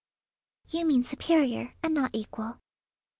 "You 0.71 0.83
mean 0.87 1.03
superior, 1.03 1.75
and 1.83 1.93
not 1.93 2.15
equal." 2.15 2.59